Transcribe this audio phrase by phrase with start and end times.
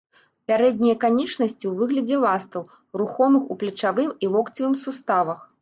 [0.51, 2.63] Пярэднія канечнасці ў выглядзе ластаў,
[3.03, 5.47] рухомых у плечавым і локцевым суставах.